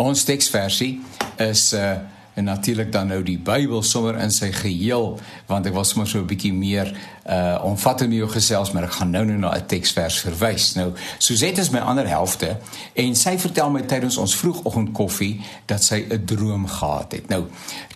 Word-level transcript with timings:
Ons 0.00 0.24
teksversie 0.24 0.96
is 1.36 1.72
uh 1.76 1.98
en 2.34 2.44
natuurlik 2.46 2.92
dan 2.92 3.08
nou 3.10 3.22
die 3.26 3.38
Bybel 3.42 3.82
sommer 3.82 4.14
in 4.22 4.30
sy 4.32 4.52
geheel 4.54 5.16
want 5.48 5.66
ek 5.66 5.74
was 5.74 5.90
sommer 5.90 6.06
so 6.08 6.20
'n 6.22 6.28
bietjie 6.30 6.52
meer 6.54 6.92
uh 7.26 7.58
omvattend 7.66 8.08
met 8.08 8.18
jou 8.18 8.28
gesels 8.30 8.70
maar 8.72 8.86
ek 8.86 8.94
gaan 8.96 9.10
nou 9.10 9.24
nou 9.24 9.36
na 9.36 9.50
'n 9.56 9.66
teksvers 9.66 10.20
verwys. 10.20 10.74
Nou 10.74 10.94
Suzette 11.18 11.60
is 11.60 11.70
my 11.70 11.78
ander 11.78 12.08
helfte 12.08 12.56
en 12.94 13.14
sy 13.14 13.36
vertel 13.38 13.70
my 13.70 13.82
tydens 13.82 14.16
ons 14.16 14.36
vroegoggend 14.36 14.92
koffie 14.92 15.40
dat 15.66 15.82
sy 15.82 16.06
'n 16.08 16.24
droom 16.24 16.66
gehad 16.66 17.12
het. 17.12 17.28
Nou 17.28 17.44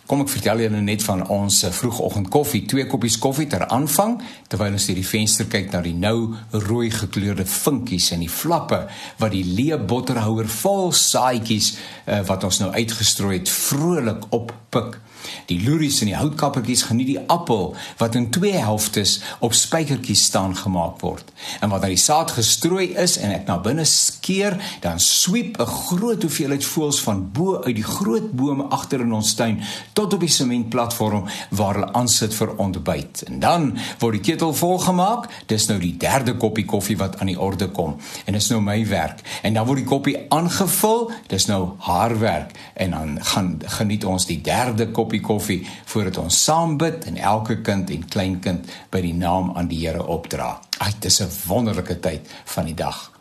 Kom 0.04 0.20
ek 0.20 0.28
vertel 0.34 0.60
julle 0.66 0.82
net 0.84 1.00
van 1.06 1.22
ons 1.32 1.62
eh, 1.64 1.70
vroegoggend 1.72 2.28
koffie, 2.32 2.66
twee 2.68 2.84
koppies 2.90 3.16
koffie 3.22 3.46
ter 3.48 3.62
aanvang 3.72 4.18
terwyl 4.52 4.76
ons 4.76 4.88
deur 4.90 4.98
die 5.00 5.06
venster 5.08 5.48
kyk 5.48 5.70
na 5.72 5.80
die 5.84 5.94
nou 5.96 6.34
rooi 6.66 6.90
gekleurde 6.92 7.46
vinkies 7.48 8.10
en 8.12 8.20
die 8.20 8.32
flappe 8.32 8.82
wat 9.22 9.32
die 9.32 9.46
leë 9.48 9.80
botterhouer 9.88 10.50
vol 10.60 10.92
saaitjies 10.92 11.72
uh, 12.04 12.20
wat 12.28 12.44
ons 12.44 12.60
nou 12.60 12.68
uitgestrooi 12.76 13.38
het 13.38 13.48
vrolik 13.48 14.28
oppik. 14.36 15.00
Die 15.48 15.56
loeries 15.64 16.02
en 16.04 16.10
die 16.10 16.18
houtkappertjies 16.18 16.84
geniet 16.88 17.08
die 17.08 17.22
appel 17.32 17.72
wat 18.00 18.16
in 18.18 18.28
twee 18.34 18.58
helftes 18.60 19.16
op 19.44 19.56
spykertjies 19.56 20.26
staan 20.28 20.56
gemaak 20.56 21.00
word. 21.00 21.32
En 21.60 21.72
wanneer 21.72 21.94
die 21.94 22.00
saad 22.00 22.34
gestrooi 22.36 22.90
is 23.00 23.16
en 23.20 23.32
ek 23.34 23.48
na 23.48 23.56
binne 23.64 23.86
skeer, 23.88 24.58
dan 24.84 25.00
swiep 25.00 25.56
'n 25.60 25.66
groot 25.88 26.22
hoeveelheid 26.22 26.64
voëls 26.64 27.00
van 27.00 27.24
bo 27.32 27.62
uit 27.64 27.76
die 27.76 27.88
groot 27.96 28.32
bome 28.32 28.68
agter 28.68 29.00
in 29.00 29.12
ons 29.12 29.34
tuin 29.34 29.62
tot 29.94 30.12
op 30.12 30.20
die 30.20 30.32
sementplatform 30.32 31.24
waar 31.54 31.78
hulle 31.78 31.92
aansit 31.96 32.34
vir 32.34 32.52
ontbyt. 32.62 33.22
En 33.28 33.38
dan 33.42 33.68
word 34.02 34.18
die 34.18 34.24
ketel 34.32 34.54
volgemaak. 34.54 35.28
Dis 35.50 35.68
nou 35.70 35.78
die 35.82 35.94
derde 36.00 36.34
koppie 36.40 36.66
koffie 36.68 36.98
wat 36.98 37.20
aan 37.20 37.30
die 37.30 37.38
orde 37.40 37.70
kom. 37.74 37.96
En 38.26 38.36
dis 38.36 38.50
nou 38.50 38.60
my 38.64 38.80
werk. 38.90 39.22
En 39.42 39.54
dan 39.54 39.66
word 39.68 39.84
die 39.84 39.88
koppie 39.88 40.16
aangevul. 40.34 41.10
Dis 41.30 41.46
nou 41.50 41.60
haar 41.86 42.18
werk. 42.18 42.52
En 42.74 42.96
dan 42.96 43.16
gaan 43.32 43.54
geniet 43.78 44.04
ons 44.04 44.26
die 44.26 44.40
derde 44.42 44.90
koppie 44.90 45.22
koffie 45.22 45.62
voordat 45.84 46.18
ons 46.26 46.42
saam 46.44 46.76
bid 46.80 47.06
en 47.10 47.16
elke 47.16 47.60
kind 47.62 47.90
en 47.90 48.06
kleinkind 48.08 48.70
by 48.90 49.02
die 49.04 49.14
naam 49.14 49.54
aan 49.54 49.70
die 49.70 49.82
Here 49.84 50.06
opdra. 50.06 50.58
Ag, 50.78 50.94
dit 50.98 51.10
is 51.10 51.20
'n 51.20 51.30
wonderlike 51.46 52.00
tyd 52.00 52.30
van 52.44 52.64
die 52.64 52.74
dag. 52.74 53.14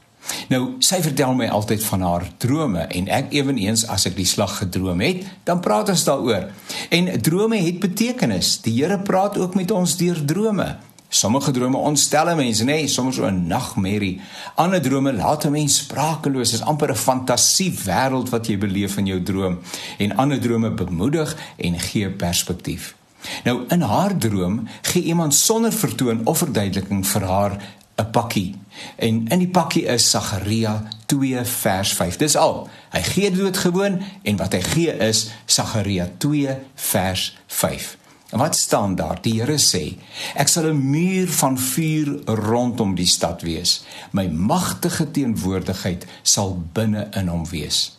Nou, 0.51 0.75
sy 0.83 1.01
vertel 1.03 1.33
my 1.35 1.47
altyd 1.51 1.83
van 1.83 2.03
haar 2.05 2.25
drome 2.37 2.85
en 2.95 3.09
ek 3.11 3.33
ewenigs 3.35 3.85
as 3.91 4.05
ek 4.09 4.15
die 4.15 4.27
slag 4.27 4.57
gedroom 4.61 5.03
het, 5.03 5.23
dan 5.47 5.61
praat 5.63 5.91
ons 5.93 6.05
daaroor. 6.07 6.49
En 6.93 7.21
drome 7.21 7.57
het 7.57 7.79
betekenis. 7.79 8.59
Die 8.61 8.83
Here 8.83 8.99
praat 8.99 9.37
ook 9.37 9.55
met 9.55 9.71
ons 9.71 9.95
deur 9.97 10.25
drome. 10.25 10.75
Sommige 11.09 11.51
drome 11.51 11.77
ontstel 11.77 12.35
mense, 12.35 12.63
nê, 12.63 12.75
nee, 12.83 12.87
soms 12.87 13.15
so 13.15 13.25
'n 13.25 13.47
nagmerrie. 13.47 14.21
Ander 14.55 14.81
drome 14.81 15.13
laat 15.13 15.45
'n 15.45 15.51
mens 15.51 15.77
sprakeloos. 15.77 16.51
Dit 16.51 16.59
is 16.59 16.65
amper 16.65 16.91
'n 16.91 16.95
fantasie 16.95 17.73
wêreld 17.85 18.29
wat 18.29 18.47
jy 18.47 18.57
beleef 18.57 18.97
in 18.97 19.05
jou 19.05 19.23
droom. 19.23 19.59
En 19.97 20.15
ander 20.15 20.39
drome 20.39 20.71
bemoedig 20.71 21.37
en 21.57 21.79
gee 21.79 22.09
perspektief. 22.09 22.95
Nou 23.43 23.63
in 23.67 23.81
haar 23.81 24.17
droom 24.17 24.67
gee 24.81 25.03
iemand 25.03 25.33
sonder 25.33 25.73
vertoon 25.73 26.21
of 26.23 26.37
verduideliking 26.37 27.07
vir 27.07 27.23
haar 27.23 27.51
'n 27.97 28.09
pakkie. 28.11 28.55
En 28.95 29.27
in 29.27 29.39
die 29.39 29.47
pakkie 29.49 29.85
is 29.85 30.09
Sagaria 30.09 30.83
2 31.13 31.45
vers 31.45 31.93
5. 31.93 32.17
Dis 32.17 32.37
al. 32.39 32.63
Hy 32.93 33.01
gee 33.13 33.31
dood 33.33 33.57
gewoon 33.61 33.99
en 34.23 34.39
wat 34.41 34.55
hy 34.57 34.61
gee 34.73 34.95
is 35.05 35.27
Sagaria 35.45 36.09
2 36.17 36.57
vers 36.89 37.27
5. 37.47 37.97
En 38.33 38.41
wat 38.41 38.55
staan 38.57 38.95
daar? 38.97 39.19
Die 39.21 39.35
Here 39.37 39.59
sê: 39.61 39.97
Ek 40.33 40.49
sal 40.49 40.65
'n 40.71 40.89
muur 40.89 41.29
van 41.29 41.57
vuur 41.57 42.25
rondom 42.25 42.95
die 42.95 43.07
stad 43.07 43.41
wees. 43.41 43.83
My 44.11 44.25
magtige 44.27 45.11
teenwoordigheid 45.11 46.05
sal 46.23 46.57
binne 46.73 47.09
in 47.13 47.27
hom 47.27 47.45
wees. 47.49 47.97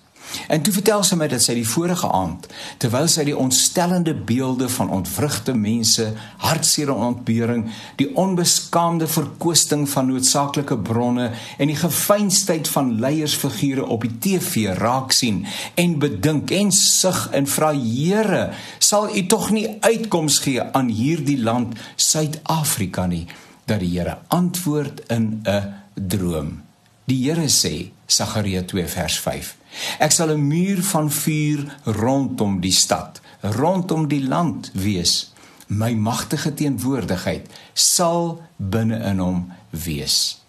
En 0.48 0.62
toe 0.62 0.72
vertel 0.74 1.02
sy 1.06 1.16
my 1.18 1.28
dat 1.30 1.42
sy 1.44 1.54
die 1.56 1.66
vorige 1.68 2.08
aand, 2.10 2.46
terwyl 2.82 3.08
sy 3.10 3.24
die 3.28 3.36
ontstellende 3.36 4.14
beelde 4.14 4.68
van 4.76 4.90
ontwrigte 4.92 5.54
mense, 5.56 6.10
hartseer 6.44 6.92
en 6.92 7.06
ontbering, 7.10 7.64
die 8.00 8.10
onbeskaamde 8.20 9.08
verkwisting 9.10 9.86
van 9.90 10.10
noodsaaklike 10.10 10.78
bronne 10.86 11.30
en 11.58 11.70
die 11.70 11.78
gefeinstheid 11.78 12.68
van 12.68 12.94
leiersfigure 13.02 13.86
op 13.86 14.06
die 14.06 14.14
TV 14.24 14.74
raak 14.78 15.14
sien 15.14 15.44
en 15.80 15.98
bedink 16.02 16.52
en 16.54 16.72
sug 16.74 17.26
en 17.32 17.48
vra 17.50 17.72
Here, 17.74 18.50
sal 18.78 19.10
U 19.14 19.26
tog 19.30 19.50
nie 19.54 19.66
uitkoms 19.84 20.40
gee 20.44 20.62
aan 20.62 20.90
hierdie 20.92 21.38
land 21.40 21.78
Suid-Afrika 21.96 23.06
nie, 23.10 23.26
dat 23.68 23.82
die 23.84 23.94
Here 23.96 24.18
antwoord 24.34 25.04
in 25.08 25.42
'n 25.44 25.74
droom. 25.94 26.73
Die 27.04 27.20
Here 27.28 27.48
sê, 27.52 27.92
Sagaria 28.08 28.62
2 28.64 28.88
vers 28.88 29.18
5 29.20 29.56
Ek 29.98 30.12
sal 30.12 30.30
'n 30.32 30.46
muur 30.48 30.82
van 30.82 31.10
vuur 31.10 31.60
rondom 31.84 32.60
die 32.60 32.72
stad, 32.72 33.20
rondom 33.42 34.08
die 34.08 34.22
land 34.22 34.70
wees. 34.72 35.32
My 35.66 35.92
magtige 35.92 36.54
teenwoordigheid 36.54 37.48
sal 37.72 38.42
binne 38.56 38.98
in 39.10 39.18
hom 39.18 39.52
wees. 39.70 40.40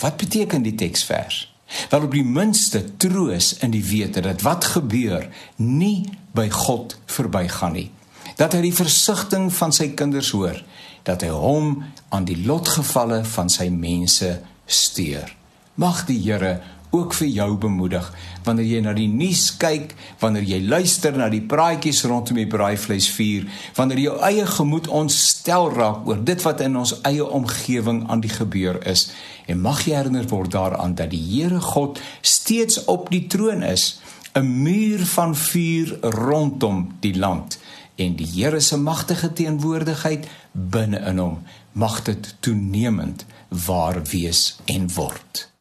Wat 0.00 0.16
beteken 0.16 0.62
die 0.62 0.74
teksvers? 0.74 1.52
Wel 1.90 2.02
op 2.02 2.12
die 2.12 2.24
minste 2.24 2.96
troos 2.96 3.58
in 3.58 3.70
die 3.70 3.84
wete 3.84 4.20
dat 4.20 4.42
wat 4.42 4.64
gebeur 4.64 5.28
nie 5.56 6.10
by 6.32 6.48
God 6.50 6.98
verbygaan 7.06 7.72
nie. 7.72 7.90
Dat 8.36 8.52
hy 8.52 8.60
die 8.60 8.74
versigtiging 8.74 9.52
van 9.52 9.72
sy 9.72 9.88
kinders 9.88 10.30
hoor, 10.30 10.64
dat 11.02 11.22
hy 11.22 11.28
hom 11.28 11.84
aan 12.08 12.24
die 12.24 12.46
lotgevalle 12.46 13.24
van 13.24 13.48
sy 13.48 13.68
mense 13.68 14.40
steur. 14.66 15.43
Mag 15.74 16.04
die 16.06 16.20
Here 16.22 16.60
ook 16.94 17.14
vir 17.18 17.26
jou 17.26 17.56
bemoedig 17.58 18.06
wanneer 18.46 18.66
jy 18.68 18.80
na 18.84 18.92
die 18.94 19.08
nuus 19.10 19.48
kyk, 19.58 19.94
wanneer 20.20 20.44
jy 20.46 20.60
luister 20.62 21.16
na 21.18 21.26
die 21.32 21.42
praatjies 21.42 22.04
rondom 22.06 22.38
die 22.38 22.46
braaivleisvuur, 22.46 23.48
wanneer 23.74 24.02
jou 24.04 24.12
eie 24.22 24.44
gemoed 24.46 24.86
ontstel 24.86 25.72
raak 25.74 26.06
oor 26.06 26.20
dit 26.22 26.44
wat 26.46 26.62
in 26.62 26.76
ons 26.78 26.92
eie 27.08 27.24
omgewing 27.26 28.04
aan 28.06 28.22
die 28.22 28.30
gebeur 28.30 28.78
is. 28.86 29.08
En 29.50 29.64
mag 29.64 29.82
jy 29.82 29.96
herinner 29.96 30.28
word 30.30 30.52
daaraan 30.54 30.94
dat 30.94 31.10
die 31.10 31.22
Here 31.24 31.58
God 31.60 31.98
steeds 32.22 32.84
op 32.84 33.10
die 33.10 33.24
troon 33.26 33.66
is, 33.66 33.98
'n 34.34 34.46
muur 34.62 35.02
van 35.06 35.34
vuur 35.34 35.98
rondom 36.00 36.94
die 37.00 37.14
land 37.18 37.58
en 37.96 38.16
die 38.16 38.26
Here 38.26 38.60
se 38.60 38.76
magtige 38.76 39.32
teenwoordigheid 39.32 40.26
binne 40.52 40.98
in 40.98 41.18
hom 41.18 41.42
mag 41.72 42.02
dit 42.02 42.34
toenemend 42.40 43.26
waar 43.48 44.02
wees 44.02 44.58
en 44.66 44.90
word 44.94 45.53